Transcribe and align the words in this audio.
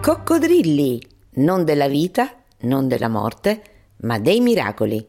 Coccodrilli, 0.00 1.00
non 1.34 1.64
della 1.64 1.88
vita, 1.88 2.32
non 2.60 2.88
della 2.88 3.08
morte, 3.08 3.62
ma 4.02 4.18
dei 4.18 4.40
miracoli. 4.40 5.04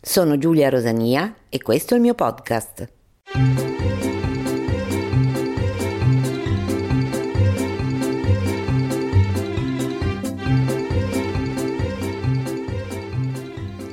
Sono 0.00 0.38
Giulia 0.38 0.68
Rosania 0.68 1.34
e 1.48 1.62
questo 1.62 1.94
è 1.94 1.96
il 1.96 2.02
mio 2.02 2.14
podcast. 2.14 3.71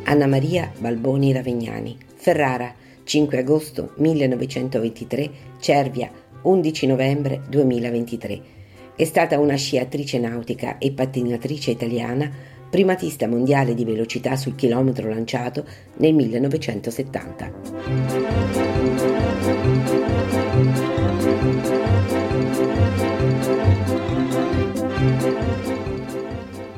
Anna 0.10 0.26
Maria 0.26 0.72
Balboni 0.76 1.32
Ravegnani, 1.32 1.96
Ferrara, 2.16 2.74
5 3.04 3.38
agosto 3.38 3.94
1923, 3.98 5.30
Cervia, 5.60 6.10
11 6.42 6.88
novembre 6.88 7.44
2023 7.48 8.42
è 8.96 9.04
stata 9.04 9.38
una 9.38 9.56
sciatrice 9.56 10.18
nautica 10.18 10.80
e 10.80 10.94
pattinatrice 10.94 11.70
italiana, 11.70 12.28
primatista 12.72 13.28
mondiale 13.28 13.76
di 13.76 13.86
velocità 13.86 14.36
sul 14.36 14.56
chilometro 14.56 15.10
lanciato 15.10 15.64
nel 15.98 16.16
1970. 16.16 17.52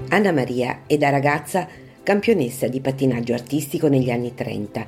Anna 0.09 0.31
Maria 0.33 0.81
è 0.85 0.97
da 0.97 1.09
ragazza 1.09 1.65
campionessa 2.03 2.67
di 2.67 2.79
pattinaggio 2.79 3.33
artistico 3.33 3.87
negli 3.87 4.09
anni 4.09 4.33
30. 4.33 4.85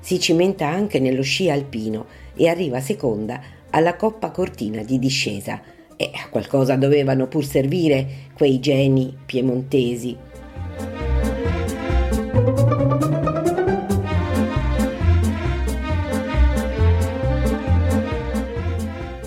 Si 0.00 0.18
cimenta 0.20 0.66
anche 0.66 0.98
nello 0.98 1.22
sci 1.22 1.50
alpino 1.50 2.06
e 2.34 2.48
arriva 2.48 2.80
seconda 2.80 3.40
alla 3.70 3.96
Coppa 3.96 4.30
Cortina 4.30 4.82
di 4.82 4.98
discesa 4.98 5.60
e 5.96 6.10
a 6.14 6.28
qualcosa 6.28 6.76
dovevano 6.76 7.26
pur 7.28 7.44
servire 7.44 8.28
quei 8.34 8.58
geni 8.60 9.16
piemontesi. 9.24 10.16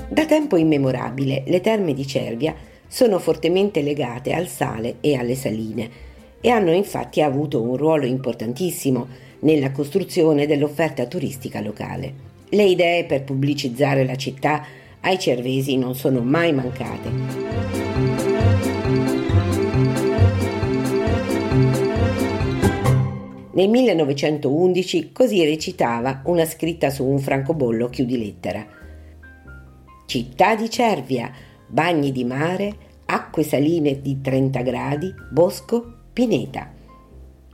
Da 0.09 0.25
tempo 0.25 0.57
immemorabile 0.57 1.43
le 1.45 1.61
terme 1.61 1.93
di 1.93 2.05
Cervia 2.05 2.55
sono 2.87 3.17
fortemente 3.17 3.81
legate 3.81 4.33
al 4.33 4.47
sale 4.47 4.97
e 5.01 5.15
alle 5.15 5.35
saline 5.35 6.11
e 6.45 6.49
hanno 6.49 6.73
infatti 6.73 7.21
avuto 7.21 7.61
un 7.61 7.77
ruolo 7.77 8.05
importantissimo 8.05 9.07
nella 9.39 9.71
costruzione 9.71 10.45
dell'offerta 10.45 11.05
turistica 11.05 11.61
locale. 11.61 12.13
Le 12.49 12.63
idee 12.63 13.05
per 13.05 13.23
pubblicizzare 13.23 14.03
la 14.03 14.17
città 14.17 14.65
ai 14.99 15.17
cervesi 15.17 15.77
non 15.77 15.95
sono 15.95 16.19
mai 16.19 16.51
mancate. 16.51 17.11
Nel 23.53 23.69
1911 23.69 25.13
così 25.13 25.45
recitava 25.45 26.23
una 26.25 26.43
scritta 26.43 26.89
su 26.89 27.05
un 27.05 27.19
francobollo 27.19 27.87
chiudi 27.87 28.17
lettera. 28.17 28.67
Città 30.05 30.55
di 30.55 30.69
Cervia, 30.69 31.31
bagni 31.67 32.11
di 32.11 32.25
mare, 32.25 32.75
acque 33.05 33.43
saline 33.43 34.01
di 34.01 34.19
30 34.19 34.61
gradi, 34.61 35.13
bosco, 35.31 35.92
pineta. 36.13 36.71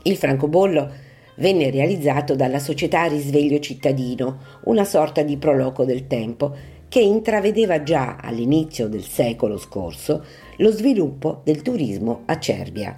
Il 0.04 0.18
francobollo 0.18 0.92
venne 1.36 1.72
realizzato 1.72 2.36
dalla 2.36 2.60
società 2.60 3.06
Risveglio 3.06 3.60
Cittadino, 3.60 4.40
una 4.66 4.84
sorta 4.84 5.24
di 5.24 5.38
proloco 5.38 5.86
del 5.86 6.06
tempo, 6.06 6.54
che 6.90 7.00
intravedeva 7.00 7.84
già 7.84 8.18
all'inizio 8.20 8.88
del 8.88 9.04
secolo 9.04 9.58
scorso 9.58 10.26
lo 10.58 10.72
sviluppo 10.72 11.42
del 11.44 11.62
turismo 11.62 12.24
a 12.26 12.38
Cervia. 12.40 12.98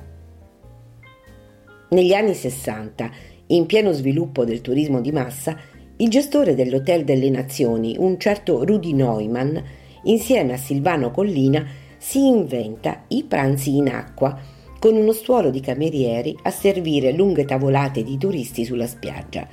Negli 1.89 2.13
anni 2.13 2.33
60, 2.33 3.11
in 3.47 3.65
pieno 3.65 3.91
sviluppo 3.91 4.45
del 4.45 4.61
turismo 4.61 5.01
di 5.01 5.11
massa, 5.11 5.57
il 5.97 6.09
gestore 6.09 6.55
dell'Hotel 6.55 7.03
delle 7.03 7.29
Nazioni, 7.29 7.95
un 7.99 8.17
certo 8.17 8.63
Rudy 8.63 8.93
Neumann, 8.93 9.57
insieme 10.03 10.53
a 10.53 10.57
Silvano 10.57 11.11
Collina, 11.11 11.63
si 11.97 12.25
inventa 12.25 13.03
i 13.09 13.23
pranzi 13.23 13.75
in 13.75 13.89
acqua, 13.89 14.35
con 14.81 14.95
uno 14.95 15.11
stuolo 15.11 15.51
di 15.51 15.59
camerieri 15.59 16.35
a 16.41 16.49
servire 16.49 17.11
lunghe 17.11 17.45
tavolate 17.45 18.01
di 18.01 18.17
turisti 18.17 18.65
sulla 18.65 18.87
spiaggia. 18.87 19.47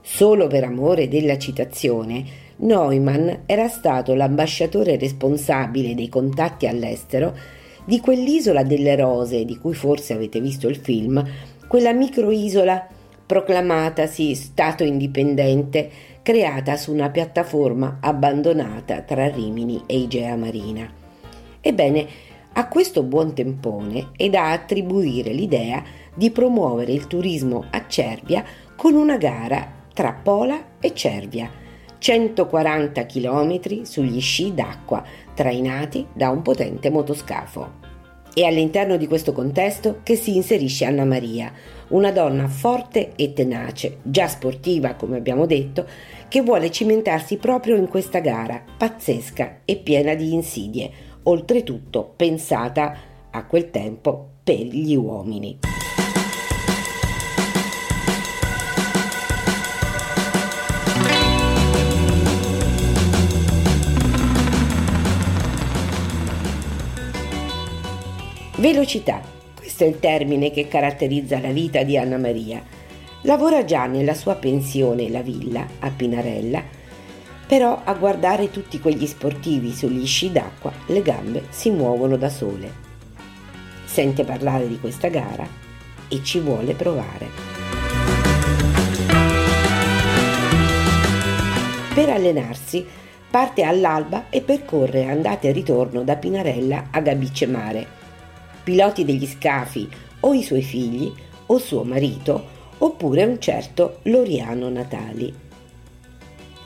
Solo 0.00 0.46
per 0.46 0.62
amore 0.62 1.08
della 1.08 1.36
citazione, 1.38 2.24
Neumann 2.58 3.30
era 3.46 3.66
stato 3.66 4.14
l'ambasciatore 4.14 4.96
responsabile 4.96 5.96
dei 5.96 6.08
contatti 6.08 6.68
all'estero 6.68 7.36
di 7.84 7.98
quell'isola 7.98 8.62
delle 8.62 8.94
rose 8.94 9.44
di 9.44 9.58
cui 9.58 9.74
forse 9.74 10.12
avete 10.12 10.40
visto 10.40 10.68
il 10.68 10.76
film, 10.76 11.20
quella 11.66 11.92
microisola 11.92 12.86
proclamatasi 13.26 14.36
Stato 14.36 14.84
indipendente 14.84 15.90
creata 16.22 16.76
su 16.76 16.92
una 16.92 17.10
piattaforma 17.10 17.98
abbandonata 18.00 19.00
tra 19.00 19.26
Rimini 19.26 19.82
e 19.86 19.98
Igea 19.98 20.36
Marina. 20.36 20.88
Ebbene, 21.60 22.06
a 22.56 22.68
questo 22.68 23.02
buon 23.02 23.34
tempone 23.34 24.10
è 24.16 24.28
da 24.28 24.52
attribuire 24.52 25.32
l'idea 25.32 25.82
di 26.14 26.30
promuovere 26.30 26.92
il 26.92 27.08
turismo 27.08 27.64
a 27.70 27.86
Cervia 27.88 28.44
con 28.76 28.94
una 28.94 29.16
gara 29.16 29.82
tra 29.92 30.12
Pola 30.12 30.78
e 30.78 30.94
Cervia 30.94 31.50
140 31.98 33.06
km 33.06 33.82
sugli 33.82 34.20
sci 34.20 34.54
d'acqua 34.54 35.02
trainati 35.34 36.06
da 36.12 36.30
un 36.30 36.42
potente 36.42 36.90
motoscafo. 36.90 37.82
È 38.32 38.42
all'interno 38.42 38.96
di 38.96 39.06
questo 39.06 39.32
contesto 39.32 40.00
che 40.02 40.14
si 40.14 40.36
inserisce 40.36 40.84
Anna 40.84 41.04
Maria, 41.04 41.52
una 41.88 42.12
donna 42.12 42.46
forte 42.46 43.12
e 43.16 43.32
tenace, 43.32 43.98
già 44.02 44.28
sportiva 44.28 44.94
come 44.94 45.16
abbiamo 45.16 45.46
detto, 45.46 45.86
che 46.28 46.42
vuole 46.42 46.70
cimentarsi 46.70 47.36
proprio 47.36 47.76
in 47.76 47.88
questa 47.88 48.18
gara 48.18 48.62
pazzesca 48.76 49.60
e 49.64 49.76
piena 49.76 50.14
di 50.14 50.34
insidie, 50.34 50.90
oltretutto 51.24 52.12
pensata 52.16 52.96
a 53.30 53.44
quel 53.44 53.70
tempo 53.70 54.28
per 54.42 54.58
gli 54.58 54.94
uomini. 54.94 55.58
Velocità, 68.56 69.20
questo 69.54 69.84
è 69.84 69.88
il 69.88 69.98
termine 69.98 70.50
che 70.50 70.68
caratterizza 70.68 71.38
la 71.38 71.50
vita 71.50 71.82
di 71.82 71.98
Anna 71.98 72.16
Maria. 72.16 72.62
Lavora 73.22 73.64
già 73.64 73.86
nella 73.86 74.14
sua 74.14 74.36
pensione 74.36 75.10
La 75.10 75.22
Villa 75.22 75.66
a 75.80 75.90
Pinarella, 75.90 76.62
però 77.46 77.82
a 77.84 77.94
guardare 77.94 78.50
tutti 78.50 78.80
quegli 78.80 79.06
sportivi 79.06 79.72
sugli 79.72 80.06
sci 80.06 80.32
d'acqua 80.32 80.72
le 80.86 81.02
gambe 81.02 81.46
si 81.50 81.70
muovono 81.70 82.16
da 82.16 82.28
sole. 82.28 82.82
Sente 83.84 84.24
parlare 84.24 84.68
di 84.68 84.78
questa 84.78 85.08
gara 85.08 85.46
e 86.08 86.22
ci 86.22 86.40
vuole 86.40 86.74
provare. 86.74 87.28
Per 91.94 92.08
allenarsi 92.08 92.84
parte 93.30 93.62
all'alba 93.62 94.30
e 94.30 94.40
percorre 94.40 95.06
andate 95.06 95.48
e 95.48 95.52
ritorno 95.52 96.02
da 96.02 96.16
Pinarella 96.16 96.88
a 96.90 97.00
Gabice 97.00 97.46
Mare 97.46 98.02
piloti 98.64 99.04
degli 99.04 99.26
scafi 99.26 99.86
o 100.20 100.32
i 100.32 100.42
suoi 100.42 100.62
figli 100.62 101.12
o 101.46 101.58
suo 101.58 101.84
marito 101.84 102.52
oppure 102.78 103.24
un 103.24 103.38
certo 103.38 103.98
Loriano 104.04 104.70
Natali. 104.70 105.43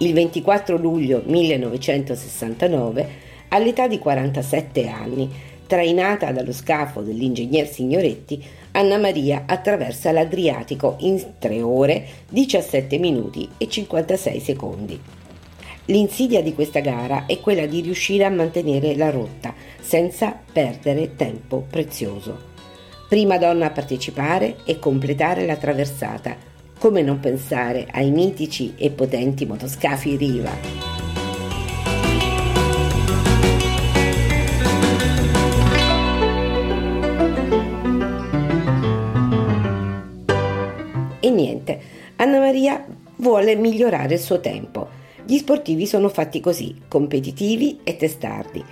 Il 0.00 0.12
24 0.12 0.76
luglio 0.76 1.22
1969, 1.26 3.08
all'età 3.48 3.88
di 3.88 3.98
47 3.98 4.88
anni, 4.88 5.28
trainata 5.66 6.30
dallo 6.30 6.52
scafo 6.52 7.00
dell'ingegner 7.00 7.66
Signoretti, 7.66 8.40
Anna 8.72 8.96
Maria 8.96 9.42
attraversa 9.46 10.12
l'Adriatico 10.12 10.98
in 11.00 11.20
3 11.40 11.62
ore 11.62 12.06
17 12.28 12.96
minuti 12.98 13.48
e 13.58 13.68
56 13.68 14.40
secondi. 14.40 15.00
L'insidia 15.86 16.42
di 16.42 16.54
questa 16.54 16.78
gara 16.78 17.26
è 17.26 17.40
quella 17.40 17.66
di 17.66 17.80
riuscire 17.80 18.24
a 18.24 18.30
mantenere 18.30 18.94
la 18.94 19.10
rotta 19.10 19.52
senza 19.80 20.38
perdere 20.52 21.16
tempo 21.16 21.64
prezioso. 21.68 22.38
Prima 23.08 23.36
donna 23.36 23.66
a 23.66 23.70
partecipare 23.70 24.58
e 24.64 24.78
completare 24.78 25.44
la 25.44 25.56
traversata. 25.56 26.47
Come 26.78 27.02
non 27.02 27.18
pensare 27.18 27.88
ai 27.90 28.12
mitici 28.12 28.74
e 28.76 28.90
potenti 28.90 29.44
motoscafi 29.44 30.14
Riva? 30.14 30.52
E 41.18 41.30
niente, 41.30 41.80
Anna 42.14 42.38
Maria 42.38 42.86
vuole 43.16 43.56
migliorare 43.56 44.14
il 44.14 44.20
suo 44.20 44.38
tempo. 44.38 44.88
Gli 45.24 45.36
sportivi 45.36 45.84
sono 45.84 46.08
fatti 46.08 46.38
così, 46.38 46.82
competitivi 46.86 47.80
e 47.82 47.96
testardi. 47.96 48.64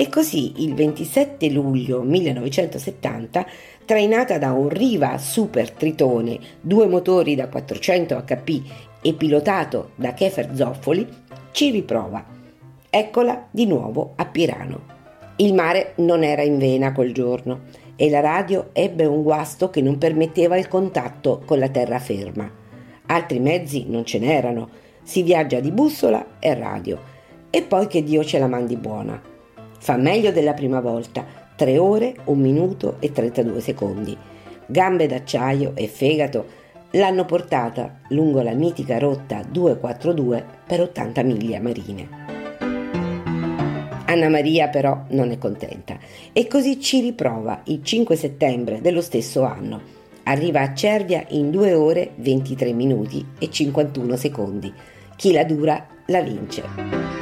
E 0.00 0.08
così 0.08 0.62
il 0.62 0.74
27 0.74 1.50
luglio 1.50 2.02
1970, 2.02 3.44
trainata 3.84 4.38
da 4.38 4.52
un 4.52 4.68
Riva 4.68 5.18
Super 5.18 5.72
Tritone, 5.72 6.38
due 6.60 6.86
motori 6.86 7.34
da 7.34 7.48
400 7.48 8.22
HP 8.24 8.62
e 9.02 9.12
pilotato 9.14 9.90
da 9.96 10.14
Kefer 10.14 10.54
Zoffoli, 10.54 11.04
ci 11.50 11.72
riprova. 11.72 12.24
Eccola 12.88 13.48
di 13.50 13.66
nuovo 13.66 14.12
a 14.14 14.24
Pirano. 14.26 14.82
Il 15.38 15.52
mare 15.52 15.94
non 15.96 16.22
era 16.22 16.42
in 16.42 16.58
vena 16.58 16.92
quel 16.92 17.12
giorno 17.12 17.62
e 17.96 18.08
la 18.08 18.20
radio 18.20 18.70
ebbe 18.74 19.04
un 19.04 19.24
guasto 19.24 19.68
che 19.68 19.82
non 19.82 19.98
permetteva 19.98 20.56
il 20.56 20.68
contatto 20.68 21.42
con 21.44 21.58
la 21.58 21.70
terraferma. 21.70 22.48
Altri 23.06 23.40
mezzi 23.40 23.86
non 23.88 24.04
ce 24.04 24.20
n'erano, 24.20 24.68
si 25.02 25.24
viaggia 25.24 25.58
di 25.58 25.72
bussola 25.72 26.38
e 26.38 26.54
radio. 26.54 27.00
E 27.50 27.62
poi 27.62 27.88
che 27.88 28.04
Dio 28.04 28.22
ce 28.22 28.38
la 28.38 28.46
mandi 28.46 28.76
buona. 28.76 29.36
Fa 29.78 29.96
meglio 29.96 30.32
della 30.32 30.54
prima 30.54 30.80
volta, 30.80 31.24
3 31.56 31.78
ore, 31.78 32.14
1 32.24 32.40
minuto 32.40 32.96
e 33.00 33.12
32 33.12 33.60
secondi. 33.60 34.16
Gambe 34.66 35.06
d'acciaio 35.06 35.72
e 35.74 35.86
fegato 35.86 36.46
l'hanno 36.92 37.24
portata 37.24 38.00
lungo 38.08 38.42
la 38.42 38.52
mitica 38.52 38.98
rotta 38.98 39.42
242 39.48 40.44
per 40.66 40.80
80 40.82 41.22
miglia 41.22 41.60
marine. 41.60 42.08
Anna 44.06 44.28
Maria 44.28 44.68
però 44.68 45.04
non 45.08 45.30
è 45.30 45.38
contenta 45.38 45.98
e 46.32 46.46
così 46.46 46.80
ci 46.80 47.00
riprova 47.00 47.60
il 47.64 47.82
5 47.82 48.16
settembre 48.16 48.80
dello 48.80 49.02
stesso 49.02 49.42
anno 49.42 49.96
Arriva 50.28 50.60
a 50.60 50.74
Cervia 50.74 51.24
in 51.28 51.50
2 51.50 51.72
ore 51.72 52.10
23 52.16 52.74
minuti 52.74 53.26
e 53.38 53.50
51 53.50 54.14
secondi. 54.16 54.70
Chi 55.16 55.32
la 55.32 55.42
dura 55.44 55.86
la 56.06 56.20
vince. 56.20 57.17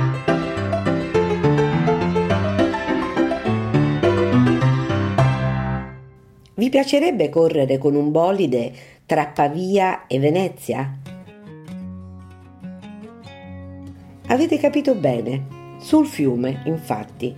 Vi 6.66 6.72
piacerebbe 6.72 7.28
correre 7.28 7.78
con 7.78 7.94
un 7.94 8.10
bolide 8.10 8.72
tra 9.06 9.26
Pavia 9.28 10.08
e 10.08 10.18
Venezia? 10.18 10.98
Avete 14.26 14.58
capito 14.58 14.96
bene, 14.96 15.76
sul 15.78 16.08
fiume, 16.08 16.62
infatti. 16.64 17.32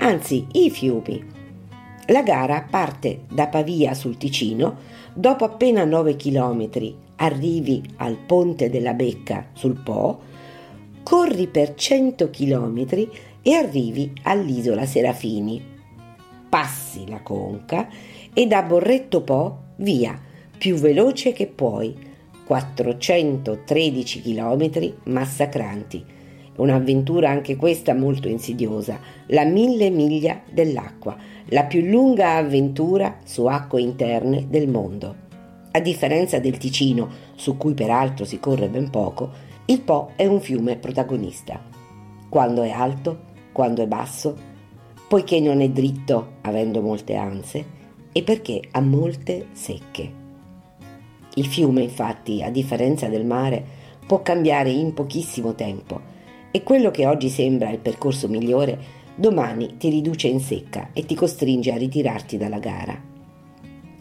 Anzi, 0.00 0.44
i 0.54 0.70
fiumi. 0.70 1.24
La 2.06 2.24
gara 2.24 2.66
parte 2.68 3.26
da 3.30 3.46
Pavia 3.46 3.94
sul 3.94 4.16
Ticino, 4.16 4.78
dopo 5.14 5.44
appena 5.44 5.84
9 5.84 6.16
km 6.16 6.68
arrivi 7.14 7.80
al 7.98 8.16
ponte 8.16 8.68
della 8.70 8.94
Becca 8.94 9.50
sul 9.52 9.80
Po, 9.80 10.18
corri 11.04 11.46
per 11.46 11.74
100 11.76 12.28
km 12.30 12.86
e 13.40 13.54
arrivi 13.54 14.12
all'isola 14.24 14.84
Serafini. 14.84 15.76
Passi 16.48 17.06
la 17.06 17.20
conca 17.20 17.88
e 18.38 18.46
da 18.46 18.62
Borretto 18.62 19.22
Po 19.22 19.58
via, 19.78 20.16
più 20.56 20.76
veloce 20.76 21.32
che 21.32 21.48
puoi, 21.48 21.92
413 22.44 24.22
km 24.22 24.92
massacranti. 25.06 26.04
Un'avventura 26.54 27.30
anche 27.30 27.56
questa 27.56 27.94
molto 27.94 28.28
insidiosa, 28.28 29.00
la 29.26 29.44
mille 29.44 29.90
miglia 29.90 30.40
dell'acqua 30.48 31.16
la 31.46 31.64
più 31.64 31.80
lunga 31.80 32.36
avventura 32.36 33.16
su 33.24 33.46
acque 33.46 33.80
interne 33.80 34.46
del 34.48 34.68
mondo. 34.68 35.16
A 35.72 35.80
differenza 35.80 36.38
del 36.38 36.58
Ticino, 36.58 37.08
su 37.34 37.56
cui 37.56 37.74
peraltro 37.74 38.24
si 38.24 38.38
corre 38.38 38.68
ben 38.68 38.88
poco, 38.88 39.30
il 39.64 39.80
Po 39.80 40.12
è 40.14 40.26
un 40.26 40.40
fiume 40.40 40.76
protagonista. 40.76 41.60
Quando 42.28 42.62
è 42.62 42.70
alto, 42.70 43.18
quando 43.50 43.82
è 43.82 43.88
basso, 43.88 44.36
poiché 45.08 45.40
non 45.40 45.60
è 45.60 45.68
dritto, 45.70 46.34
avendo 46.42 46.80
molte 46.80 47.16
anse, 47.16 47.77
e 48.18 48.24
perché 48.24 48.60
ha 48.72 48.80
molte 48.80 49.46
secche. 49.52 50.12
Il 51.34 51.46
fiume, 51.46 51.82
infatti, 51.82 52.42
a 52.42 52.50
differenza 52.50 53.06
del 53.06 53.24
mare, 53.24 53.64
può 54.04 54.22
cambiare 54.22 54.70
in 54.70 54.92
pochissimo 54.92 55.54
tempo 55.54 56.00
e 56.50 56.64
quello 56.64 56.90
che 56.90 57.06
oggi 57.06 57.28
sembra 57.28 57.70
il 57.70 57.78
percorso 57.78 58.26
migliore 58.26 58.76
domani 59.14 59.76
ti 59.76 59.88
riduce 59.88 60.26
in 60.26 60.40
secca 60.40 60.90
e 60.92 61.06
ti 61.06 61.14
costringe 61.14 61.70
a 61.70 61.76
ritirarti 61.76 62.36
dalla 62.36 62.58
gara. 62.58 63.00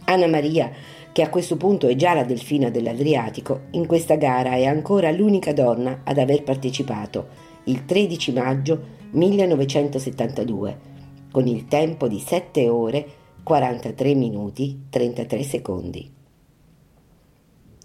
Anna 0.05 0.27
Maria, 0.27 0.71
che 1.11 1.21
a 1.21 1.29
questo 1.29 1.55
punto 1.55 1.87
è 1.87 1.95
già 1.95 2.15
la 2.15 2.23
delfina 2.23 2.71
dell'Adriatico, 2.71 3.65
in 3.73 3.85
questa 3.85 4.15
gara 4.15 4.53
è 4.53 4.65
ancora 4.65 5.11
l'unica 5.11 5.53
donna 5.53 6.01
ad 6.03 6.17
aver 6.17 6.41
partecipato 6.41 7.27
il 7.65 7.85
13 7.85 8.33
maggio 8.33 8.81
1972, 9.11 10.79
con 11.29 11.45
il 11.45 11.67
tempo 11.67 12.07
di 12.07 12.19
7 12.19 12.67
ore 12.67 13.16
43 13.47 14.13
minuti 14.13 14.87
33 14.89 15.41
secondi. 15.41 16.11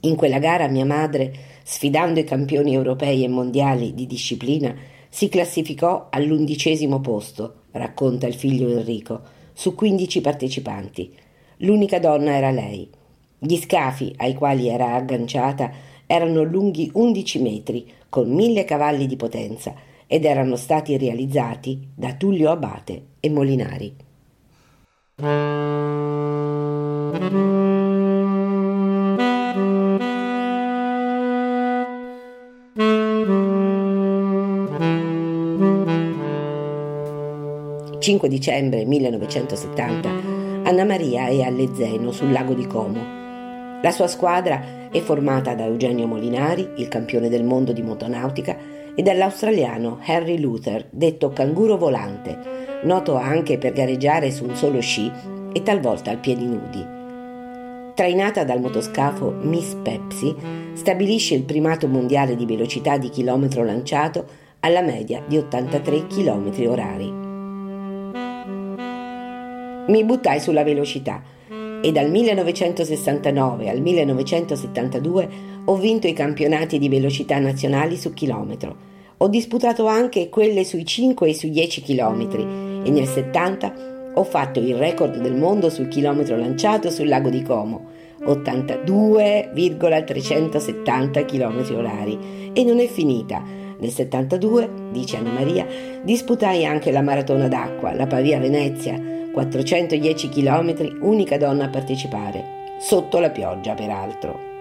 In 0.01 0.17
quella 0.17 0.41
gara 0.41 0.67
mia 0.67 0.85
madre, 0.85 1.33
sfidando 1.63 2.19
i 2.19 2.25
campioni 2.25 2.75
europei 2.75 3.23
e 3.23 3.29
mondiali 3.29 3.95
di 3.95 4.09
disciplina, 4.09 4.75
si 5.09 5.29
classificò 5.29 6.09
all'undicesimo 6.11 7.01
posto, 7.01 7.67
racconta 7.71 8.27
il 8.27 8.35
figlio 8.35 8.77
Enrico, 8.77 9.21
su 9.53 9.77
15 9.77 10.21
partecipanti. 10.21 11.15
L'unica 11.59 12.01
donna 12.01 12.35
era 12.35 12.51
lei. 12.51 12.91
Gli 13.39 13.57
scafi 13.57 14.13
ai 14.17 14.35
quali 14.35 14.67
era 14.67 14.95
agganciata 14.95 15.71
erano 16.07 16.43
lunghi 16.43 16.91
11 16.93 17.39
metri, 17.41 17.89
con 18.09 18.29
mille 18.33 18.65
cavalli 18.65 19.07
di 19.07 19.15
potenza, 19.15 19.73
ed 20.09 20.25
erano 20.25 20.57
stati 20.57 20.99
realizzati 20.99 21.91
da 21.95 22.15
Tullio 22.15 22.51
Abate 22.51 23.11
e 23.21 23.31
Molinari. 23.31 24.11
5 25.15 25.29
dicembre 38.29 38.87
1970, 38.87 40.09
Anna 40.63 40.85
Maria 40.85 41.27
è 41.27 41.43
all'Ezzeno 41.43 42.11
sul 42.11 42.33
lago 42.33 42.55
di 42.55 42.67
Como. 42.67 42.99
La 43.83 43.91
sua 43.91 44.07
squadra 44.07 44.89
è 44.91 45.01
formata 45.01 45.55
da 45.55 45.67
Eugenio 45.67 46.07
Molinari, 46.07 46.71
il 46.77 46.89
campione 46.89 47.29
del 47.29 47.45
mondo 47.45 47.73
di 47.73 47.83
motonautica, 47.83 48.57
e 48.95 49.03
dall'australiano 49.03 50.01
Harry 50.07 50.39
Luther, 50.39 50.87
detto 50.91 51.31
canguro 51.31 51.77
volante, 51.77 52.62
noto 52.83 53.17
anche 53.17 53.59
per 53.59 53.73
gareggiare 53.73 54.31
su 54.31 54.45
un 54.45 54.55
solo 54.57 54.81
sci 54.81 55.11
e 55.53 55.63
talvolta 55.63 56.11
al 56.11 56.19
piedi 56.19 56.47
nudi. 56.47 57.01
Trainata 57.95 58.45
dal 58.45 58.61
motoscafo 58.61 59.35
Miss 59.43 59.75
Pepsi, 59.83 60.35
stabilisce 60.73 61.35
il 61.35 61.43
primato 61.43 61.87
mondiale 61.87 62.35
di 62.37 62.47
velocità 62.47 62.97
di 62.97 63.11
chilometro 63.11 63.65
lanciato 63.65 64.25
alla 64.61 64.81
media 64.81 65.23
di 65.27 65.37
83 65.37 66.07
km 66.07 66.53
orari. 66.69 67.13
Mi 69.89 70.05
buttai 70.05 70.41
sulla 70.41 70.63
velocità 70.63 71.23
e 71.83 71.93
dal 71.93 72.09
1969 72.09 73.69
al 73.69 73.81
1972 73.81 75.29
ho 75.65 75.77
vinto 75.77 76.07
i 76.07 76.13
campionati 76.13 76.79
di 76.79 76.89
velocità 76.89 77.39
nazionali 77.39 77.97
su 77.97 78.15
chilometro. 78.15 78.91
Ho 79.19 79.29
disputato 79.29 79.87
anche 79.87 80.29
quelle 80.29 80.65
sui 80.65 80.87
5 80.87 81.29
e 81.29 81.35
sui 81.35 81.51
10 81.51 81.83
chilometri 81.83 82.72
e 82.83 82.91
nel 82.91 83.07
70 83.07 83.91
ho 84.15 84.25
fatto 84.25 84.61
il 84.61 84.77
record 84.77 85.19
del 85.19 85.35
mondo 85.35 85.71
sul 85.71 85.89
chilometro 85.89 86.37
lanciato 86.37 86.91
sul 86.91 87.09
lago 87.09 87.31
di 87.31 87.43
Como, 87.43 87.89
82,370 88.25 91.25
km 91.25 91.75
orari. 91.75 92.51
E 92.53 92.63
non 92.65 92.79
è 92.79 92.87
finita. 92.87 93.43
Nel 93.79 93.91
72, 93.91 94.69
dice 94.93 95.17
Anna 95.17 95.33
Maria, 95.33 95.67
disputai 96.03 96.65
anche 96.65 96.93
la 96.93 97.03
maratona 97.03 97.49
d'acqua, 97.49 97.93
la 97.95 98.07
Pavia-Venezia, 98.07 98.97
410 99.33 100.29
km, 100.29 100.99
unica 101.01 101.37
donna 101.37 101.65
a 101.65 101.69
partecipare, 101.69 102.45
sotto 102.79 103.19
la 103.19 103.31
pioggia 103.31 103.75
peraltro. 103.75 104.52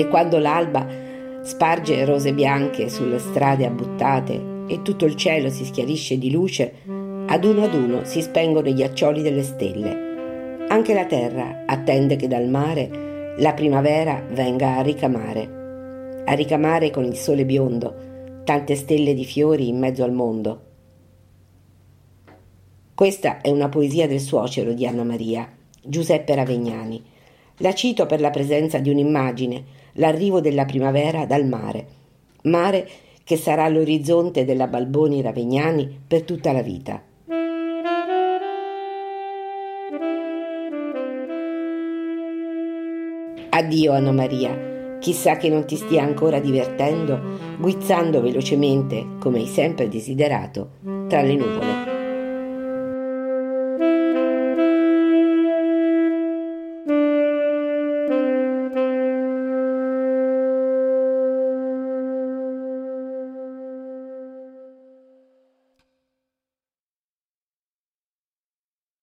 E 0.00 0.08
quando 0.08 0.38
l'alba 0.38 0.86
sparge 1.42 2.06
rose 2.06 2.32
bianche 2.32 2.88
sulle 2.88 3.18
strade 3.18 3.66
abbuttate 3.66 4.64
e 4.66 4.80
tutto 4.80 5.04
il 5.04 5.14
cielo 5.14 5.50
si 5.50 5.66
schiarisce 5.66 6.16
di 6.16 6.30
luce, 6.30 6.72
ad 7.26 7.44
uno 7.44 7.64
ad 7.64 7.74
uno 7.74 8.04
si 8.04 8.22
spengono 8.22 8.66
i 8.66 8.72
ghiaccioli 8.72 9.20
delle 9.20 9.42
stelle. 9.42 10.64
Anche 10.68 10.94
la 10.94 11.04
terra 11.04 11.64
attende 11.66 12.16
che 12.16 12.28
dal 12.28 12.48
mare 12.48 13.34
la 13.36 13.52
primavera 13.52 14.24
venga 14.30 14.78
a 14.78 14.80
ricamare 14.80 15.58
a 16.24 16.32
ricamare 16.32 16.90
con 16.90 17.04
il 17.04 17.16
sole 17.16 17.44
biondo 17.44 18.42
tante 18.44 18.76
stelle 18.76 19.12
di 19.12 19.26
fiori 19.26 19.68
in 19.68 19.78
mezzo 19.78 20.02
al 20.02 20.12
mondo. 20.12 20.60
Questa 22.94 23.42
è 23.42 23.50
una 23.50 23.68
poesia 23.68 24.08
del 24.08 24.20
suocero 24.20 24.72
di 24.72 24.86
Anna 24.86 25.04
Maria, 25.04 25.46
Giuseppe 25.82 26.34
Ravegnani. 26.34 27.04
La 27.58 27.74
cito 27.74 28.06
per 28.06 28.20
la 28.20 28.30
presenza 28.30 28.78
di 28.78 28.88
un'immagine, 28.88 29.79
l'arrivo 29.94 30.40
della 30.40 30.64
primavera 30.64 31.26
dal 31.26 31.46
mare. 31.46 31.86
Mare 32.42 32.88
che 33.24 33.36
sarà 33.36 33.68
l'orizzonte 33.68 34.44
della 34.44 34.66
Balboni 34.66 35.22
Ravegnani 35.22 36.00
per 36.06 36.22
tutta 36.22 36.52
la 36.52 36.62
vita. 36.62 37.02
Addio 43.52 43.92
Anna 43.92 44.12
Maria, 44.12 44.98
chissà 45.00 45.36
che 45.36 45.48
non 45.48 45.66
ti 45.66 45.76
stia 45.76 46.02
ancora 46.02 46.40
divertendo, 46.40 47.20
guizzando 47.58 48.20
velocemente, 48.20 49.06
come 49.18 49.38
hai 49.38 49.46
sempre 49.46 49.88
desiderato, 49.88 50.70
tra 51.08 51.20
le 51.22 51.34
nuvole. 51.34 51.99